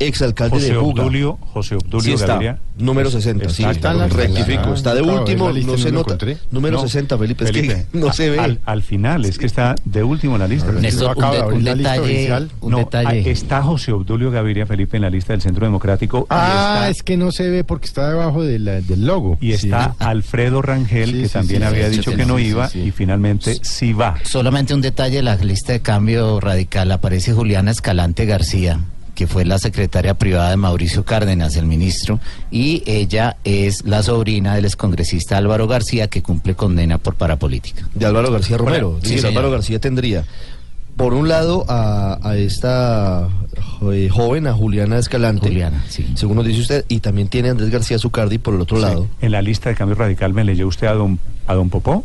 [0.06, 1.02] exalcalde José de Buga.
[1.02, 2.58] Obdulio, José Obdulio Sí está, Gaviria.
[2.78, 6.14] número 60, sí, Está en la- rectifico, está de Claro, último, es no se nota.
[6.14, 6.38] encontré.
[6.50, 8.38] Número No, 60, Felipe, es Felipe, que no se ve.
[8.38, 10.72] Al, al final, es que está de último en la lista.
[10.72, 13.08] Néstor, un, de- un detalle, un No, detalle.
[13.26, 16.26] ah, está José Obdulio Gaviria Felipe en la lista del Centro Democrático.
[16.30, 19.38] Ah, está- es que no se ve porque está debajo de la- del logo.
[19.40, 22.28] Y está Alfredo Rangel, Sí, que sí, también sí, había sí, dicho sí, que sí,
[22.28, 22.80] no sí, iba sí.
[22.80, 24.14] y finalmente sí va.
[24.24, 28.80] Solamente un detalle, la lista de cambio radical aparece Juliana Escalante García,
[29.14, 32.18] que fue la secretaria privada de Mauricio Cárdenas, el ministro,
[32.50, 37.88] y ella es la sobrina del excongresista Álvaro García, que cumple condena por parapolítica.
[37.94, 38.92] de Álvaro García Romero.
[39.00, 39.50] Bueno, sí, Álvaro.
[39.50, 40.24] García tendría,
[40.96, 43.28] por un lado, a, a esta
[43.92, 46.06] eh, joven, a Juliana Escalante, Juliana, sí.
[46.14, 48.82] según nos dice usted, y también tiene a Andrés García Zucardi por el otro Sí.
[48.82, 49.06] lado.
[49.20, 52.04] En la lista de cambio radical me leyó usted a don, a don Popó.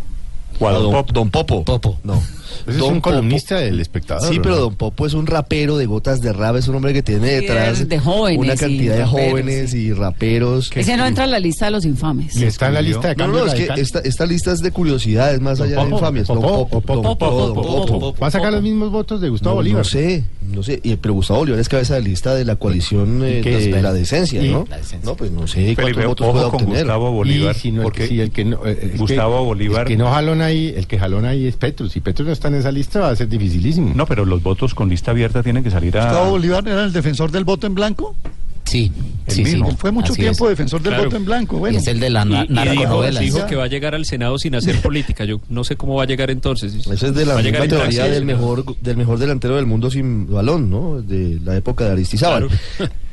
[0.60, 1.12] O a A don, don, Pop.
[1.12, 1.64] don Popo.
[1.64, 2.00] Popo.
[2.04, 2.22] No.
[2.62, 3.10] Ese es Don un Popo.
[3.16, 4.28] columnista del espectador.
[4.32, 4.62] Sí, pero ¿no?
[4.62, 7.88] Don Popo es un rapero de gotas de rap, es un hombre que tiene detrás
[7.88, 10.72] de jóvenes una y cantidad de raperos, jóvenes y raperos.
[10.76, 12.36] Ese no entra en la lista de los infames.
[12.36, 14.72] Y está en la lista de No, no, es que esta, esta lista es de
[14.72, 16.28] curiosidades, más allá de Popo, infamias.
[16.28, 18.14] Don Popo, Don Popo, Don.
[18.22, 19.80] Va a sacar los mismos votos de Gustavo No, Bolívar.
[19.80, 20.80] No sé, no sé.
[20.84, 23.94] Y, pero Gustavo Bolívar es cabeza de lista de la coalición eh, ¿Y de la
[23.94, 24.50] decencia, ¿Y?
[24.52, 24.66] ¿no?
[24.70, 25.00] La decencia.
[25.10, 26.80] No, pues no sé cuántos votos con obtener.
[26.84, 27.56] Gustavo Bolívar.
[27.64, 30.88] Y porque que, el que eh, Gustavo que- Bolívar- El que no jalón ahí, el
[30.88, 31.92] que jalón ahí es Petrus.
[31.92, 33.92] Si Petrus no está en esa lista va a ser dificilísimo.
[33.96, 36.06] No, pero los votos con lista abierta tienen que salir a...
[36.06, 38.16] Gustavo Bolívar era el defensor del voto en blanco.
[38.64, 38.92] Sí,
[39.28, 39.56] El sí, sí.
[39.56, 40.50] Él fue mucho Así tiempo es.
[40.58, 41.06] defensor del Claro.
[41.06, 41.56] voto en blanco.
[41.56, 44.04] Y Bueno, es el de la na- Y, y dijo, que va a llegar al
[44.04, 45.24] Senado sin hacer política.
[45.24, 46.74] Yo no sé cómo va a llegar entonces.
[46.76, 49.66] Esa es de la Va a misma llegar teoría del mejor, del mejor delantero del
[49.68, 51.02] mundo sin balón, ¿no?
[51.02, 52.50] De la época de Aristizábal.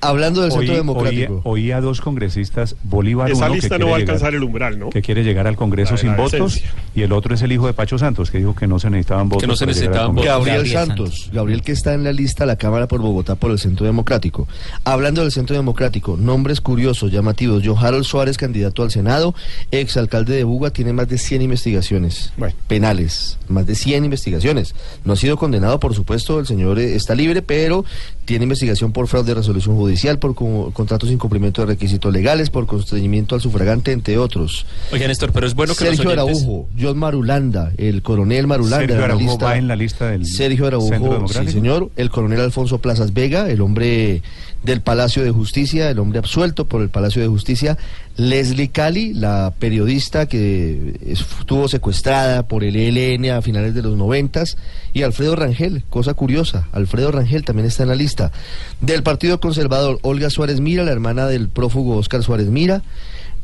[0.09, 1.41] Hablando del Centro oí- Democrático.
[1.45, 4.35] oí a dos congresistas, Bolívar Esa uno, que lista no quiere va a llegar- alcanzar
[4.35, 4.91] el umbral, ¿no?
[4.91, 6.61] que quiere llegar al Congreso sin la votos
[6.95, 9.29] y el otro es el hijo de Pacho Santos que dijo que no se necesitaban
[9.29, 10.29] votos no se necesitaban Congreso.
[10.31, 11.31] Gabriel, Gabriel Santos, Santos.
[11.35, 14.47] Gabriel que está en la lista la Cámara por Bogotá por el Centro Democrático.
[14.85, 17.63] Hablando del Centro Democrático, nombres curiosos, llamativos.
[17.65, 19.35] John Harold Suárez, candidato al Senado,
[19.71, 22.55] ex alcalde de Buga, tiene más de 100 investigaciones Bueno.
[22.67, 24.75] penales, más de 100 investigaciones.
[25.05, 27.85] No ha sido condenado, por supuesto, el señor eh, está libre, pero
[28.25, 32.51] tiene investigación por fraude de resolución judicial, por co- contratos sin cumplimiento de requisitos legales,
[32.51, 34.67] por constreñimiento al sufragante, entre otros.
[34.93, 36.43] Oiga, Néstor, pero es bueno que Sergio los oyentes...
[36.45, 38.87] Araujo, John Marulanda, el coronel Marulanda.
[38.87, 42.79] Sergio Araujo lista- va en la lista del Sergio Araujo, sí señor, el coronel Alfonso
[42.79, 44.23] Plazas Vega, el hombre
[44.63, 47.77] del Palacio de Justicia, el hombre absuelto por el Palacio de Justicia,
[48.17, 54.57] Leslie Cali, la periodista que estuvo secuestrada por el ELN a finales de los noventas,
[54.95, 58.33] y Alfredo Rangel, cosa curiosa, Alfredo Rangel también está en la lista.
[58.81, 62.83] Del Partido Conservador, Olga Suárez Mira, la hermana del prófugo Oscar Suárez Mira,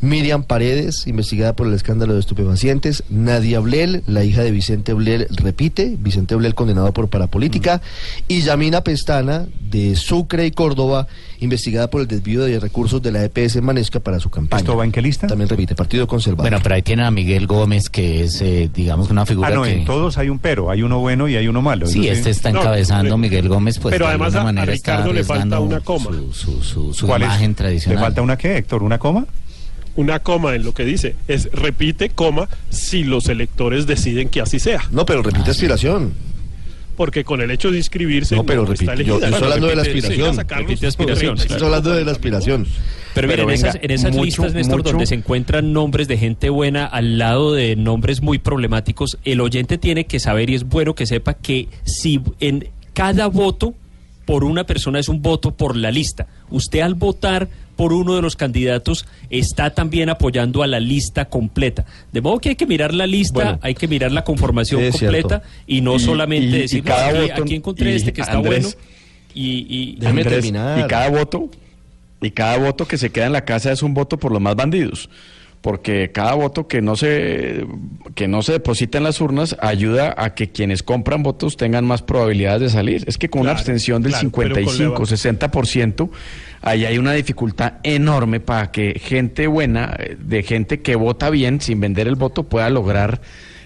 [0.03, 3.05] Miriam Paredes, investigada por el escándalo de estupefacientes.
[3.11, 5.97] Nadia Blel, la hija de Vicente Blel, repite.
[5.99, 7.83] Vicente Blel condenado por parapolítica.
[8.27, 11.07] Y Yamina Pestana, de Sucre y Córdoba,
[11.41, 14.61] investigada por el desvío de recursos de la EPS en Manesca para su campaña.
[14.61, 15.27] ¿Esto va en qué lista?
[15.27, 16.45] También repite, Partido Conservador.
[16.51, 19.63] Bueno, pero ahí tienen a Miguel Gómez, que es, eh, digamos, una figura Ah, no,
[19.65, 19.73] que...
[19.73, 21.87] en todos hay un pero, hay uno bueno y hay uno malo.
[21.87, 24.53] Sí, este está No, encabezando le- Miguel Gómez, pues pero de además alguna a- a
[24.55, 26.07] manera está Ricardo le falta una coma.
[26.11, 27.29] Su, su, su, su ¿Cuál es?
[27.29, 27.99] imagen tradicional.
[27.99, 28.83] ¿Le falta una qué, Héctor?
[28.83, 29.27] ¿Una coma?
[30.01, 31.15] Una coma en lo que dice.
[31.29, 34.81] Es repite, coma, si los electores deciden que así sea.
[34.93, 36.15] No, pero repite aspiración.
[36.97, 39.05] Porque con el hecho de inscribirse No, pero está repite.
[39.09, 40.35] Yo, yo estoy hablando de la aspiración.
[40.35, 42.67] sí, Repite aspiración, Estoy hablando de la aspiración.
[43.15, 45.73] Pero, miren, Pero en esas, venga, en esas mucho, listas, Néstor, mucho- donde se encuentran
[45.73, 50.49] nombres de gente buena al lado de nombres muy problemáticos, el oyente tiene que saber
[50.51, 53.75] y es bueno que sepa que si en cada voto
[54.27, 57.49] por una persona es un voto por la lista, usted al votar
[57.81, 61.87] por uno de los candidatos está también apoyando a la lista completa.
[62.13, 65.39] De modo que hay que mirar la lista, Bueno, hay que mirar la conformación completa
[65.41, 65.43] cierto.
[65.67, 68.13] y no Y- solamente y- y decir, "No, cada aquí, voto- aquí encontré y este
[68.13, 68.87] que está Andrés- bueno.
[69.35, 70.79] Y, y- Déjeme Andrés, terminar.
[70.79, 71.49] Y cada voto,
[72.21, 74.57] y cada voto que se queda en la casa es un voto por los más
[74.57, 75.09] bandidos.
[75.61, 77.67] Porque cada voto que no se
[78.15, 82.01] que no se deposita en las urnas ayuda a que quienes compran votos tengan más
[82.03, 83.05] probabilidades de salir.
[83.07, 85.39] Es que con una abstención del claro, pero con la 55, evaluación.
[85.39, 86.11] 60%,
[86.63, 91.79] ahí hay una dificultad enorme para que gente buena, de gente que vota bien sin
[91.81, 93.21] vender el voto, pueda lograr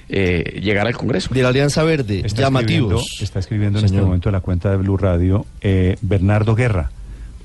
[0.09, 1.33] eh, llegar al Congreso.
[1.33, 3.02] De la Alianza Verde, Está llamativos.
[3.02, 6.90] escribiendo, está escribiendo en este momento en la cuenta de Blue Radio eh, Bernardo Guerra.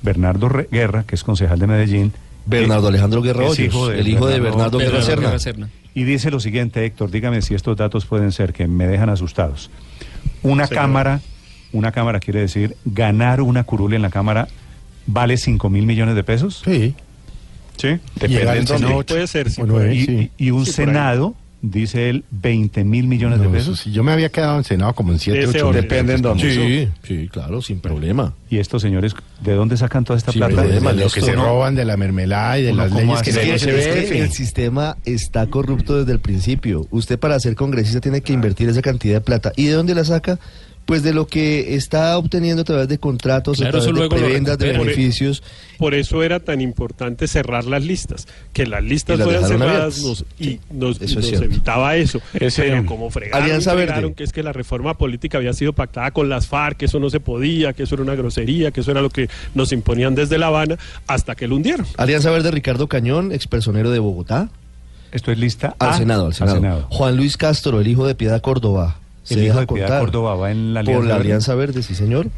[0.02, 2.12] Bernardo Re- Guerra, que es concejal de Medellín.
[2.50, 5.02] Bernardo Alejandro Guerra Hoyos, el hijo de Bernardo Guerra
[5.38, 5.70] Serna.
[5.94, 9.70] Y dice lo siguiente, Héctor, dígame si estos datos pueden ser que me dejan asustados.
[10.42, 10.82] Una Señor.
[10.82, 11.20] cámara,
[11.72, 14.48] una cámara quiere decir ganar una curul en la cámara
[15.06, 16.62] vale 5 mil millones de pesos.
[16.64, 16.94] Sí.
[17.76, 17.88] Sí.
[18.20, 18.66] En al dónde.
[18.78, 20.30] Senado, Puede ser, sí, Y, sí.
[20.38, 20.86] y- y un Sí, por ahí.
[20.86, 23.80] Senado, dice él, 20 mil millones No, de eso pesos.
[23.80, 25.82] sí, yo me había quedado en Senado como en 7, Ese 8 orden.
[25.82, 26.54] Depende en dónde.
[26.54, 28.32] Sí, sí, claro, sin problema.
[28.48, 30.54] Y estos señores, ¿de dónde sacan toda esta Sí, plata?
[30.56, 32.92] pero de problema, lo que se no- roban de la mermelada y de Uno las
[32.92, 34.18] leyes que se se ve.
[34.20, 36.86] el sistema está corrupto desde el principio.
[36.90, 39.52] Usted para ser congresista tiene que invertir esa cantidad de plata.
[39.56, 40.38] ¿Y de dónde la saca?
[40.90, 44.08] Pues de lo que está obteniendo a través de contratos, Claro, a través eso de
[44.08, 45.40] prebendas, de beneficios.
[45.78, 50.58] Por eso era tan importante cerrar las listas, que las listas fueran cerradas nos- y
[50.70, 51.44] nos, eso es nos cierto.
[51.44, 52.20] evitaba eso.
[52.34, 53.86] Ese- Pero como fregaron, Alianza y Verde.
[53.92, 56.98] fregaron que es que la reforma política había sido pactada con las FARC, que eso
[56.98, 60.16] no se podía, que eso era una grosería, que eso era lo que nos imponían
[60.16, 60.76] desde La Habana,
[61.06, 61.86] hasta que lo hundieron.
[61.98, 64.48] Alianza Verde, Ricardo Cañón, expersonero de Bogotá.
[65.12, 66.86] Esto es lista Al A, Senado, al Senado.
[66.90, 68.96] Juan Luis Castro, el hijo de Piedad Córdoba.
[69.22, 71.28] Se El hijo deja de contar Córdoba va en la por Alianza la Verde.
[71.28, 72.28] Alianza Verde, sí señor.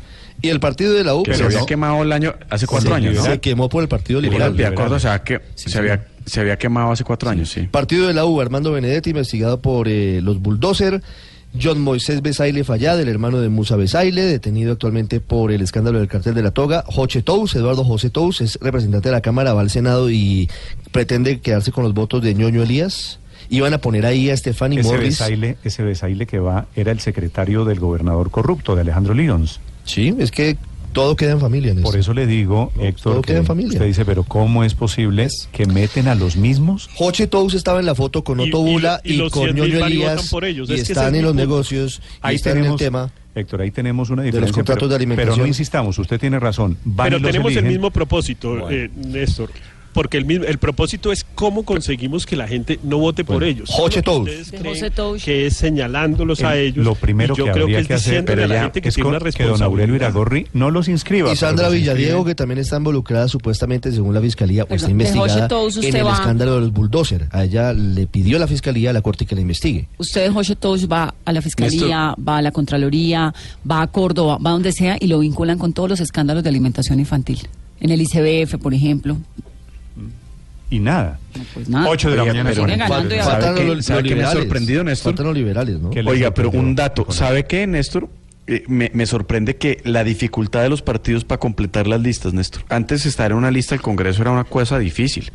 [0.40, 2.66] Y el partido de la U Que pero se había no, quemado el año, hace
[2.66, 3.22] cuatro se, años, ¿no?
[3.22, 4.56] se quemó por el Partido Liberal.
[4.56, 7.68] De acuerdo, o sea, que Sí, se, había, se había quemado hace cuatro años, sí.
[7.70, 11.00] Partido de la U, Armando Benedetti, investigado por eh, los Bulldozer.
[11.60, 16.08] John Moisés Besaile Fallad, el hermano de Musa Besaile, detenido actualmente por el escándalo del
[16.08, 16.82] cartel de la toga.
[16.86, 20.48] Joche Tous, Eduardo José Tous, es representante de la Cámara, va al Senado y
[20.92, 23.18] pretende quedarse con los votos de Ñoño Elías.
[23.52, 25.18] Iban a poner ahí a Stefani Ese Morris.
[25.18, 29.60] Besaile, ese Besaile que va era el secretario del gobernador corrupto, de Alejandro Lyons.
[29.84, 30.56] Sí, es que
[30.94, 31.74] todo queda en familia.
[31.82, 33.72] Por eso le digo, Héctor, todo que queda en familia.
[33.74, 36.88] usted dice, pero ¿cómo es posible que meten a los mismos?
[36.94, 39.44] Joche Tous estaba en la foto con Y- Otto y- Bula y y, los con
[39.44, 40.70] 100.000 Ñoño y Elías por ellos.
[40.70, 41.42] y Es están es en los punto.
[41.42, 43.10] negocios y Ahí están en tenemos, el tema.
[43.34, 44.54] Héctor, ahí tenemos una de los diferencia.
[44.54, 45.34] contratos pero, de alimentación.
[45.34, 46.76] Pero no insistamos, usted tiene razón.
[46.84, 47.72] Van Pero y tenemos el eligen.
[47.72, 49.50] mismo propósito, eh, Néstor.
[49.92, 53.68] Porque el, mismo, el propósito es cómo conseguimos que la gente no vote por ellos.
[53.70, 54.24] Joche Lo
[55.22, 56.84] que es señalándolos a El- ellos.
[56.84, 58.80] Lo primero yo que creo habría que es que hacer diciéndole pero a la gente
[58.82, 59.62] que es tiene con- una que don.
[59.62, 61.32] Aurelio Iragorri no los inscriba.
[61.32, 61.68] Y Sandra.
[61.68, 66.06] Villadiego, que también está involucrada supuestamente, según la fiscalía, o está investigada Joche en el
[66.06, 67.28] va- escándalo de los bulldozer.
[67.30, 69.88] A ella le pidió la fiscalía a la corte que la investigue.
[69.98, 73.32] Usted, José Tous, va a la Fiscalía, va a la Contraloría,
[73.70, 76.48] va a Córdoba, va a donde sea y lo vinculan con todos los escándalos de
[76.50, 77.40] alimentación infantil.
[77.80, 79.16] En el ICBF, por ejemplo.
[80.72, 81.18] Y nada.
[81.52, 81.88] Pues nada.
[81.90, 82.50] 8 de la Oiga, mañana.
[82.50, 85.20] pero- ¿Sabe Faltan qué- los- sabe los qué me ha sorprendido, Néstor?
[85.20, 85.90] Los liberales, ¿no?
[85.90, 87.06] ¿Qué le Oiga, pero un dato.
[87.10, 88.08] ¿Sabe qué, Néstor?
[88.48, 92.64] Eh, me, me sorprende que la dificultad de los partidos para completar las listas, Néstor.
[92.70, 95.30] Antes estar en una lista del Congreso era una cosa difícil.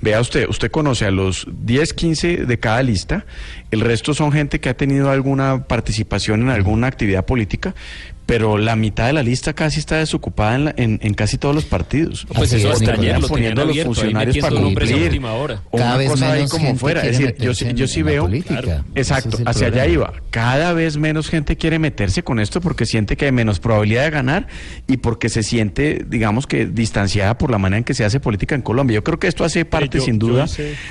[0.00, 3.26] Vea usted, usted conoce a los 10, 15 de cada lista,
[3.72, 7.74] el resto son gente que ha tenido alguna participación en alguna actividad política,
[8.26, 11.54] pero la mitad de la lista casi está desocupada en, la- en, en casi todos
[11.54, 12.26] los partidos.
[12.26, 14.94] Pues Así eso es, hasta ayer lo poniendo a los abierto, funcionarios para cumplir.
[14.96, 15.62] última hora.
[15.70, 17.00] O Cada una vez cosa ahí menos como gente fuera.
[17.02, 18.22] Es quiere decir, yo, yo sí veo.
[18.24, 18.60] política.
[18.62, 18.84] Claro.
[18.96, 20.12] Exacto, es hacia allá iba.
[20.30, 24.10] Cada vez menos gente quiere meterse con esto porque siente que hay menos probabilidad de
[24.10, 24.48] ganar
[24.88, 28.54] y porque se siente, digamos que, distanciada por la manera en que se hace política
[28.56, 28.96] en Colombia.
[28.96, 30.46] Yo creo que esto hace parte, yo- sin duda,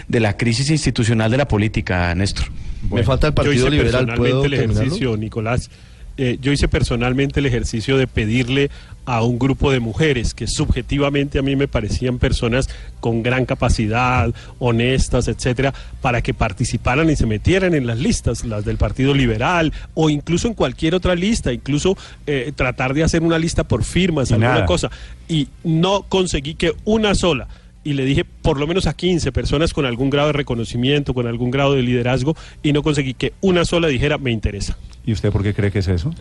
[0.07, 2.45] de la crisis institucional de la política, Néstor.
[2.89, 4.13] Me falta el Yo Partido hice Liberal.
[4.15, 4.81] ¿Puedo el terminarlo?
[4.83, 5.69] ejercicio, Nicolás.
[6.17, 8.69] Eh, yo hice personalmente el ejercicio de pedirle
[9.05, 14.33] a un grupo de mujeres que subjetivamente a mí me parecían personas con gran capacidad,
[14.57, 19.73] honestas, etcétera, para que participaran y se metieran en las listas, las del Partido Liberal
[19.93, 24.31] o incluso en cualquier otra lista, incluso eh, tratar de hacer una lista por firmas,
[24.31, 24.65] Y alguna nada.
[24.65, 24.89] cosa.
[25.27, 27.47] Y no conseguí que una sola
[27.85, 31.27] y le dije por lo menos a 15 personas con algún grado de reconocimiento, con
[31.27, 34.77] algún grado de liderazgo, y no conseguí que una sola dijera me interesa.
[35.05, 36.13] ¿Y usted por qué cree que es eso?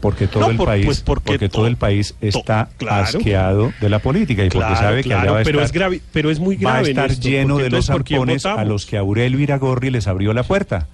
[0.00, 3.02] Porque todo No, el por- país, pues porque porque todo to- el país está claro.
[3.04, 5.72] asqueado de la política y porque sabe que claro, allá va a pero estar, es
[5.72, 6.90] grave, pero es muy va a grave.
[6.90, 10.32] estar lleno de los entonces, ¿por quién zampones a los que Aurelio Iragorri les abrió
[10.32, 10.86] la puerta.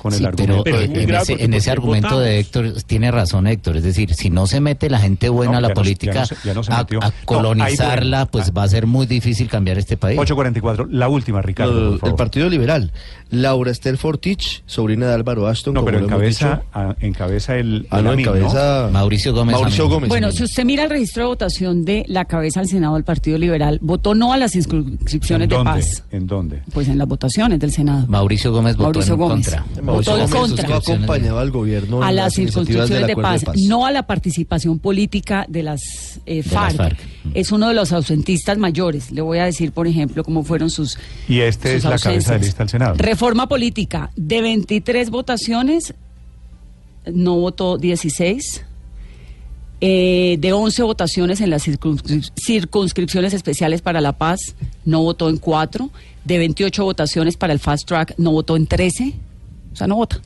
[0.00, 0.70] Con el Sí, pero, argumento.
[0.70, 4.30] eh, de- en ese, en ese argumento de Héctor tiene razón Héctor, es decir, si
[4.30, 6.72] no se mete la gente buena No, a la política no se- ya no se
[6.72, 6.86] a,
[7.24, 10.18] colonizarla, pues va a ser muy difícil cambiar este país.
[10.18, 11.98] 844, la última, Ricardo.
[11.98, 12.14] por el.
[12.14, 12.92] Partido Liberal.
[13.30, 15.74] Laura Esther Fortich, sobrina de Álvaro Ashton.
[15.74, 17.86] No, pero encabeza, a- encabeza el.
[17.90, 19.54] Ah, el no, AMIN, encabeza Mauricio Gómez.
[19.54, 19.94] Mauricio Amin.
[19.94, 20.08] Gómez.
[20.08, 23.38] Bueno, si usted mira el registro de votación de la cabeza al Senado del Partido
[23.38, 26.04] Liberal, votó no a las inscripciones ¿En de paz.
[26.10, 26.62] ¿En dónde?
[26.72, 28.06] Pues en las votaciones del Senado.
[28.08, 29.48] Mauricio Gómez votó Mauricio en Gómez.
[29.50, 29.64] contra.
[29.92, 30.68] Votó en contra.
[30.68, 35.44] no acompañaba al gobierno a las circunscripciones de paz, Acuerdo no a la participación política
[35.48, 35.80] de las,
[36.26, 36.76] eh, De las FARC.
[36.76, 36.98] FARC.
[37.34, 39.10] Es uno de los ausentistas mayores.
[39.12, 40.98] Le voy a decir, por ejemplo, cómo fueron sus.
[41.28, 42.94] Y este sus es la cabeza de lista del Senado.
[42.96, 44.10] Reforma política.
[44.16, 45.94] De 23 votaciones,
[47.12, 48.64] no votó 16.
[49.82, 54.38] Eh, de 11 votaciones en las circunscrip- circunscripciones especiales para la paz,
[54.84, 55.90] no votó en 4.
[56.24, 59.14] De 28 votaciones para el fast track, no votó en 13.
[59.72, 60.20] O sea, no vota.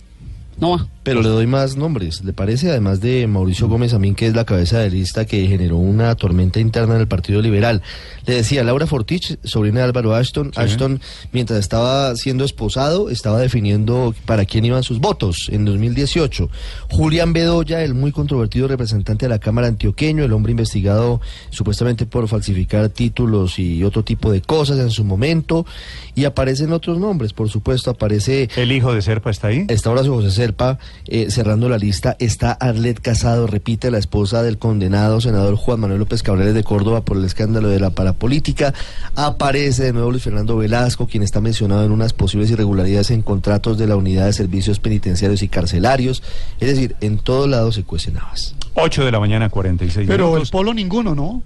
[0.59, 0.88] No.
[1.05, 2.71] Pero le doy más nombres, ¿le parece?
[2.71, 6.61] Además de Mauricio Gómez Amín, que es la cabeza de lista que generó una tormenta
[6.61, 7.83] interna en el Partido Liberal.
[8.25, 10.53] Le decía, Laura Fortich, sobrina de Álvaro Ashton.
[10.57, 16.49] Ashton, mientras estaba siendo esposado, estaba definiendo para quién iban sus votos en 2018.
[16.90, 22.29] Julián Bedoya, el muy controvertido representante de la Cámara antioqueño, el hombre investigado supuestamente por
[22.29, 25.67] falsificar títulos y otro tipo de cosas en su momento.
[26.14, 28.49] Y aparecen otros nombres, por supuesto, aparece...
[28.57, 29.67] ¿El hijo de Serpa está ahí?
[29.69, 32.16] Está Horacio José Serpa eh, cerrando la lista.
[32.18, 37.02] Está Arlet Casado, repite, la esposa del condenado senador Juan Manuel López Cabrales de Córdoba
[37.04, 38.72] por el escándalo de la parapolítica.
[39.16, 43.78] Aparece de nuevo Luis Fernando Velasco, quien está mencionado en unas posibles irregularidades en contratos
[43.78, 46.22] de la Unidad de Servicios Penitenciarios y Carcelarios.
[46.61, 48.54] Es decir, en todos lados se cuecen habas.
[48.74, 51.42] 8 de la mañana, 46 Pero el polo ninguno, ¿no?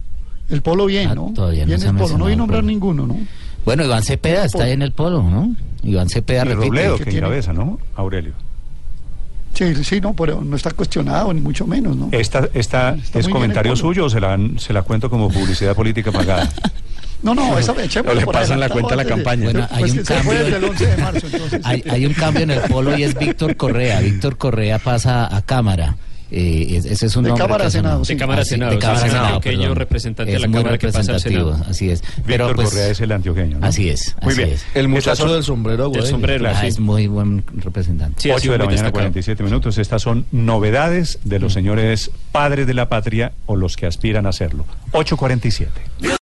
[0.48, 1.32] El polo bien, Ah, ¿no?
[1.34, 2.72] todavía no bien se el polo, no vi nombrar polo.
[2.72, 3.18] ninguno, ¿no?
[3.66, 5.54] Bueno, Iván Cepeda está ahí en el polo, ¿no?
[5.82, 6.66] Iván Cepeda Y repite.
[6.68, 7.78] Robledo, que que tiene- encabeza, ¿no?
[7.96, 8.32] Aurelio.
[9.59, 12.09] Sí, sí, no, pero no está cuestionado, ni mucho menos, ¿no?
[12.12, 16.12] ¿Esta, esta Está es comentario suyo o se la, se la cuento como publicidad política
[16.12, 16.49] pagada?
[17.21, 19.42] No, no, esa echémosla O le pasan la cuenta a la campaña.
[19.47, 20.44] Bueno, hay Pues un que se fue cambio.
[20.44, 21.61] desde el 11 de marzo, entonces.
[21.64, 23.99] Hay, hay un cambio en el polo y es Víctor Correa.
[23.99, 25.97] Víctor Correa pasa a Cámara.
[26.30, 27.70] Eh, es- ese es un De nombre Cámara que.
[27.70, 28.16] Senado, De sí.
[28.16, 29.76] Cámara a Ah, sí, Senado, de Cámara es Senado, antioqueño perdón.
[29.76, 31.70] representante de Es la muy Cámara que pasa al representativo, Senado.
[31.70, 32.02] Así es.
[32.26, 33.66] Pero Víctor pues, Correa es el antioqueño, ¿no?
[33.66, 34.14] Así es.
[34.22, 34.54] Muy así bien.
[34.54, 34.64] es.
[34.74, 36.06] El muchacho son del sombrero Del aguayo.
[36.10, 36.66] sombrero, Ah, sí.
[36.66, 38.20] es muy buen representante.
[38.20, 39.00] Sí, ha 8 sido de la mañana, destacado.
[39.04, 39.78] 47 minutos.
[39.78, 44.32] Estas son novedades de los señores padres de la patria o los que aspiran a
[44.32, 44.66] serlo.
[44.92, 45.66] 8.47.